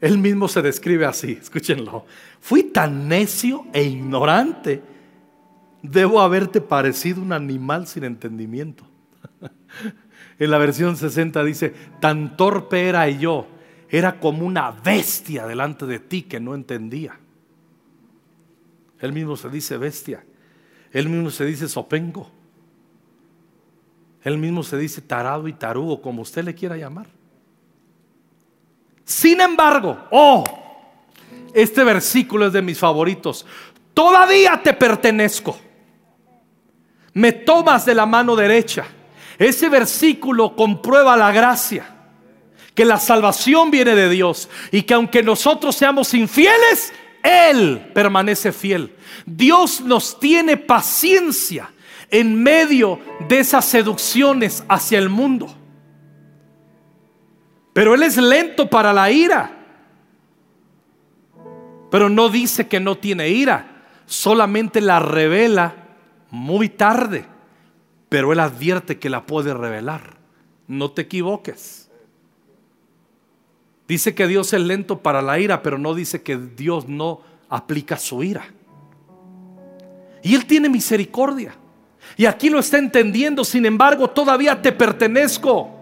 [0.00, 2.04] Él mismo se describe así, escúchenlo.
[2.40, 4.82] Fui tan necio e ignorante,
[5.82, 8.84] debo haberte parecido un animal sin entendimiento.
[10.38, 13.46] en la versión 60 dice, tan torpe era yo,
[13.88, 17.18] era como una bestia delante de ti que no entendía.
[19.00, 20.24] Él mismo se dice bestia.
[20.90, 22.30] Él mismo se dice sopengo.
[24.22, 27.06] Él mismo se dice tarado y tarugo, como usted le quiera llamar.
[29.04, 30.42] Sin embargo, oh,
[31.52, 33.44] este versículo es de mis favoritos.
[33.92, 35.58] Todavía te pertenezco.
[37.12, 38.86] Me tomas de la mano derecha.
[39.38, 41.86] Ese versículo comprueba la gracia
[42.74, 48.94] que la salvación viene de Dios y que aunque nosotros seamos infieles, él permanece fiel.
[49.24, 51.70] Dios nos tiene paciencia
[52.10, 55.52] en medio de esas seducciones hacia el mundo.
[57.72, 59.50] Pero Él es lento para la ira.
[61.90, 65.74] Pero no dice que no tiene ira, solamente la revela
[66.30, 67.24] muy tarde.
[68.14, 70.18] Pero Él advierte que la puede revelar.
[70.68, 71.90] No te equivoques.
[73.88, 77.96] Dice que Dios es lento para la ira, pero no dice que Dios no aplica
[77.96, 78.46] su ira.
[80.22, 81.56] Y Él tiene misericordia.
[82.16, 85.72] Y aquí lo está entendiendo, sin embargo, todavía te pertenezco.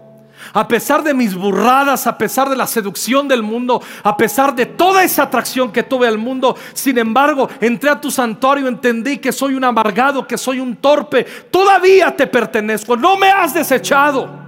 [0.51, 4.65] A pesar de mis burradas, a pesar de la seducción del mundo, a pesar de
[4.65, 9.31] toda esa atracción que tuve al mundo, sin embargo, entré a tu santuario, entendí que
[9.31, 14.43] soy un amargado, que soy un torpe, todavía te pertenezco, no me has desechado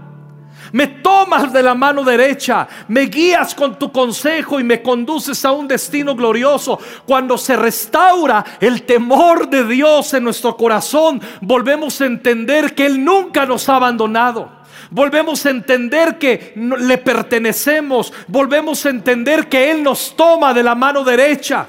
[0.76, 5.54] me tomas de la mano derecha, me guías con tu consejo y me conduces a
[5.54, 6.78] un destino glorioso.
[7.06, 13.06] Cuando se restaura el temor de Dios en nuestro corazón, volvemos a entender que Él
[13.06, 14.55] nunca nos ha abandonado.
[14.90, 18.14] Volvemos a entender que le pertenecemos.
[18.28, 21.68] Volvemos a entender que Él nos toma de la mano derecha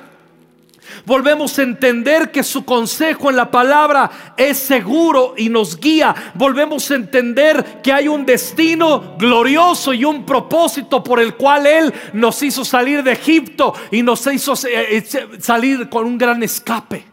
[1.05, 6.15] volvemos a entender que su consejo en la palabra es seguro y nos guía.
[6.35, 11.95] Volvemos a entender que hay un destino glorioso y un propósito por el cual Él
[12.13, 17.07] nos hizo salir de Egipto y nos hizo eh, eh, salir con un gran escape.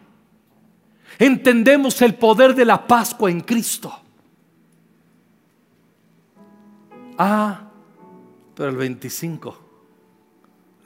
[1.20, 4.03] Entendemos el poder de la Pascua en Cristo.
[7.18, 7.70] Ah,
[8.56, 9.58] pero el 25,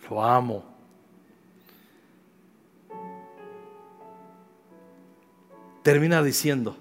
[0.10, 0.78] lo amo.
[5.88, 6.76] termina diciendo,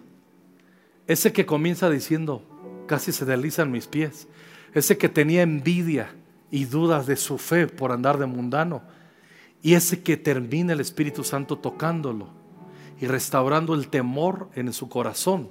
[1.07, 2.43] ese que comienza diciendo,
[2.89, 4.27] casi se deslizan mis pies,
[4.75, 6.13] ese que tenía envidia
[6.51, 8.83] y dudas de su fe por andar de mundano,
[9.63, 12.31] y ese que termina el Espíritu Santo tocándolo
[13.01, 15.51] y restaurando el temor en su corazón,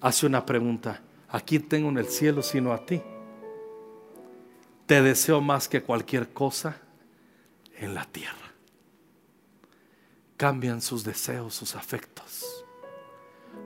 [0.00, 3.02] hace una pregunta, aquí tengo en el cielo sino a ti.
[4.86, 6.80] Te deseo más que cualquier cosa
[7.76, 8.48] en la tierra
[10.38, 12.64] cambian sus deseos, sus afectos.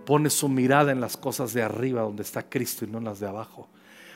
[0.05, 3.21] Pone su mirada en las cosas de arriba donde está Cristo y no en las
[3.21, 3.69] de abajo.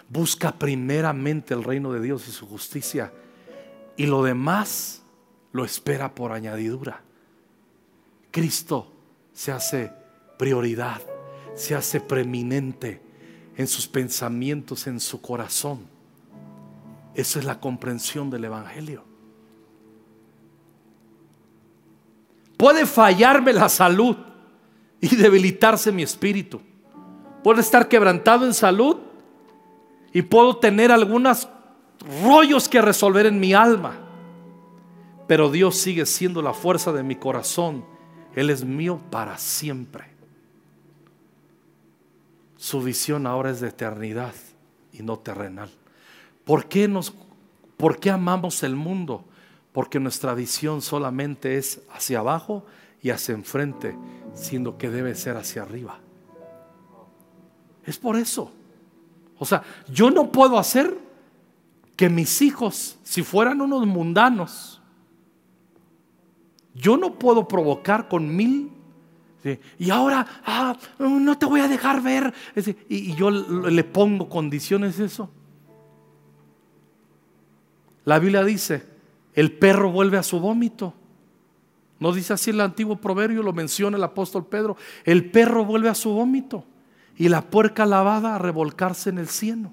[0.08, 3.12] Busca primeramente el reino de Dios y su justicia
[3.96, 5.02] y lo demás
[5.52, 7.02] lo espera por añadidura.
[8.30, 8.90] Cristo
[9.32, 9.92] se hace
[10.38, 11.02] prioridad,
[11.54, 13.02] se hace preeminente
[13.56, 15.80] en sus pensamientos, en su corazón.
[17.14, 19.02] Esa es la comprensión del Evangelio.
[22.56, 24.16] Puede fallarme la salud
[25.00, 26.60] y debilitarse mi espíritu.
[27.42, 28.98] Puede estar quebrantado en salud
[30.12, 31.48] y puedo tener algunos
[32.22, 33.98] rollos que resolver en mi alma.
[35.26, 37.84] Pero Dios sigue siendo la fuerza de mi corazón.
[38.34, 40.15] Él es mío para siempre.
[42.56, 44.34] Su visión ahora es de eternidad
[44.92, 45.70] y no terrenal.
[46.44, 47.14] ¿Por qué, nos,
[47.76, 49.24] ¿Por qué amamos el mundo?
[49.76, 52.64] porque nuestra visión solamente es hacia abajo
[53.02, 53.94] y hacia enfrente,
[54.32, 55.98] siendo que debe ser hacia arriba.
[57.84, 58.50] Es por eso.
[59.38, 60.98] O sea, yo no puedo hacer
[61.94, 64.80] que mis hijos, si fueran unos mundanos,
[66.74, 68.72] yo no puedo provocar con mil
[69.46, 72.34] Sí, Y ahora, ah, no te voy a dejar ver.
[72.56, 75.30] Ese- Y, y yo le pongo condiciones eso.
[78.04, 78.82] La Biblia dice,
[79.34, 80.94] el perro vuelve a su vómito.
[82.00, 84.76] No dice así el antiguo proverbio, lo menciona el apóstol Pedro.
[85.04, 86.64] El perro vuelve a su vómito
[87.16, 89.72] y la puerca lavada a revolcarse en el cieno.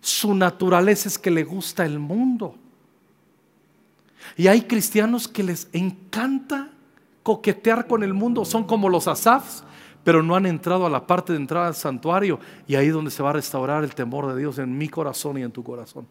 [0.00, 2.54] Su naturaleza es que le gusta el mundo.
[4.36, 6.70] Y hay cristianos que les encanta
[7.28, 8.46] coquetear con el mundo.
[8.46, 9.62] Son como los asafs,
[10.02, 12.40] pero no han entrado a la parte de entrada al santuario.
[12.66, 15.36] Y ahí es donde se va a restaurar el temor de Dios en mi corazón
[15.36, 16.06] y en tu corazón.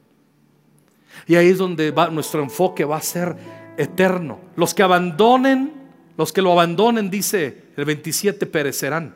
[1.26, 3.36] Y ahí es donde va, nuestro enfoque va a ser
[3.78, 4.38] eterno.
[4.56, 5.74] Los que abandonen,
[6.18, 9.16] los que lo abandonen, dice el 27, perecerán.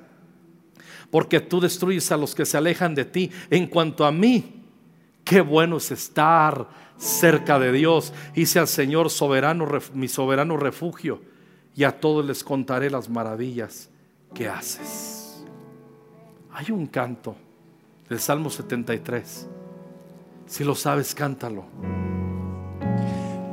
[1.12, 3.30] Porque tú destruyes a los que se alejan de ti.
[3.52, 4.64] En cuanto a mí,
[5.24, 8.12] qué bueno es estar cerca de Dios.
[8.34, 11.30] Hice al Señor soberano, mi soberano refugio.
[11.76, 13.90] Y a todos les contaré las maravillas
[14.34, 15.44] que haces.
[16.54, 17.36] Hay un canto
[18.10, 19.48] del Salmo 73.
[20.48, 21.64] Si lo sabes, cántalo.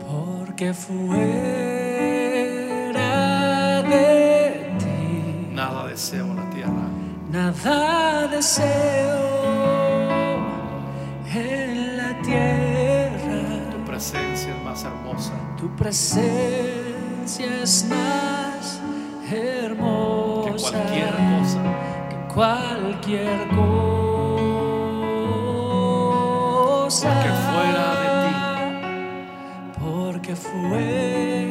[0.06, 1.12] Porque fuera
[3.82, 6.88] de ti Nada deseo en la tierra.
[7.30, 9.18] nada deseo
[11.32, 13.70] en la tierra.
[13.70, 15.32] Tu presencia es más hermosa.
[15.56, 16.97] Tu presencia
[17.36, 18.80] es más
[19.30, 21.60] hermosa Que cualquier cosa.
[22.08, 23.38] que cualquier
[26.88, 27.08] cosa.
[27.12, 28.08] Porque fuera de
[29.78, 31.44] Porque fuera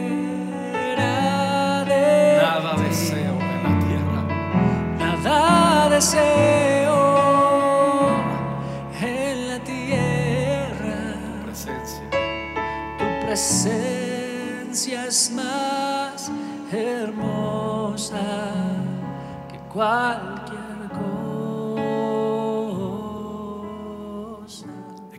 [1.86, 2.04] de
[2.42, 4.20] Nada ti, deseo en la tierra.
[5.00, 6.57] nada deseo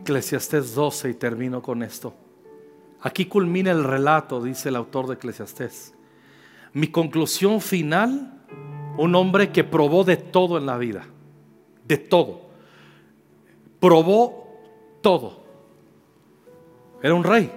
[0.09, 2.15] Eclesiastés 12 y termino con esto.
[3.01, 5.93] Aquí culmina el relato, dice el autor de Eclesiastés.
[6.73, 8.41] Mi conclusión final,
[8.97, 11.05] un hombre que probó de todo en la vida,
[11.85, 12.41] de todo.
[13.79, 14.47] Probó
[15.03, 15.43] todo.
[17.03, 17.51] Era un rey.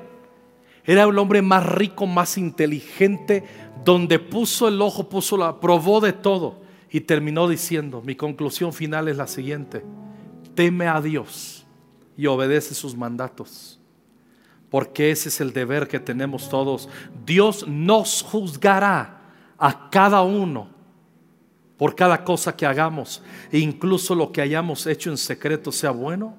[0.85, 3.45] Era el hombre más rico, más inteligente,
[3.83, 9.09] donde puso el ojo, puso la, probó de todo y terminó diciendo, mi conclusión final
[9.09, 9.83] es la siguiente,
[10.55, 11.62] teme a Dios
[12.23, 13.81] y obedece sus mandatos,
[14.71, 16.89] porque ese es el deber que tenemos todos.
[17.27, 19.23] Dios nos juzgará
[19.59, 20.69] a cada uno
[21.77, 26.37] por cada cosa que hagamos, e incluso lo que hayamos hecho en secreto, sea bueno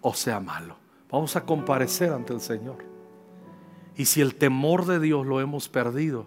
[0.00, 0.78] o sea malo.
[1.10, 2.78] Vamos a comparecer ante el Señor.
[3.98, 6.24] Y si el temor de Dios lo hemos perdido,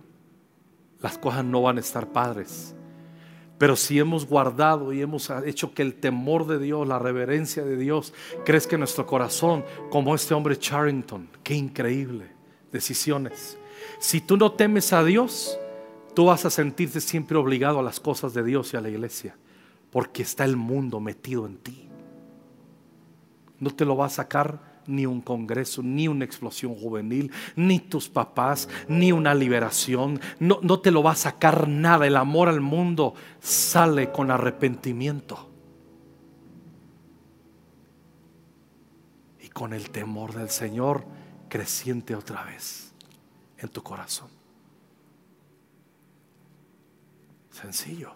[0.99, 2.75] las cosas no van a estar padres.
[3.57, 7.75] Pero si hemos guardado y hemos hecho que el temor de Dios, la reverencia de
[7.75, 8.13] Dios,
[8.45, 12.27] crezca en nuestro corazón, como este hombre Charrington, qué increíble
[12.71, 13.57] decisiones.
[13.99, 15.57] Si tú no temes a Dios,
[16.13, 19.35] tú vas a sentirte siempre obligado a las cosas de Dios y a la iglesia,
[19.91, 21.89] porque está el mundo metido en ti.
[23.59, 28.09] No te lo va a sacar ni un congreso, ni una explosión juvenil, ni tus
[28.09, 30.19] papás, ni una liberación.
[30.39, 32.07] No, no te lo va a sacar nada.
[32.07, 35.49] El amor al mundo sale con arrepentimiento.
[39.41, 41.05] Y con el temor del Señor
[41.49, 42.93] creciente otra vez
[43.57, 44.29] en tu corazón.
[47.51, 48.13] Sencillo.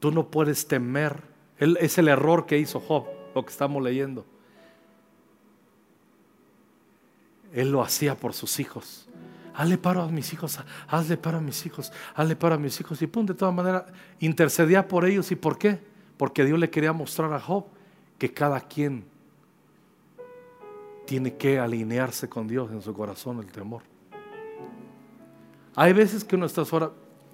[0.00, 1.22] Tú no puedes temer.
[1.58, 3.06] Es el error que hizo Job,
[3.36, 4.24] lo que estamos leyendo.
[7.52, 9.08] Él lo hacía por sus hijos.
[9.54, 10.58] Hazle paro a mis hijos,
[10.88, 13.00] hazle paro a mis hijos, hazle paro a mis hijos.
[13.02, 13.84] Y pum, de todas maneras,
[14.20, 15.30] intercedía por ellos.
[15.32, 15.78] ¿Y por qué?
[16.16, 17.66] Porque Dios le quería mostrar a Job
[18.18, 19.04] que cada quien
[21.06, 23.82] tiene que alinearse con Dios en su corazón, el temor.
[25.74, 26.70] Hay veces que nuestras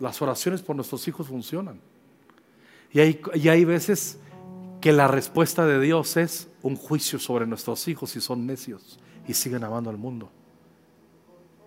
[0.01, 1.81] las oraciones por nuestros hijos funcionan.
[2.93, 4.19] Y hay, y hay veces
[4.83, 9.35] que la respuesta de Dios es un juicio sobre nuestros hijos si son necios y
[9.35, 10.33] siguen amando al mundo.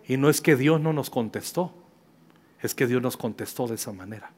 [0.05, 1.73] Y no es que Dios no nos contestó,
[2.61, 4.33] es que Dios nos contestó de esa manera.